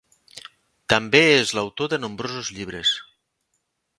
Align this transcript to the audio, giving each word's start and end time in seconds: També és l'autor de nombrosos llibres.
També 0.93 1.21
és 1.33 1.51
l'autor 1.57 1.93
de 1.93 2.01
nombrosos 2.05 2.51
llibres. 2.57 2.97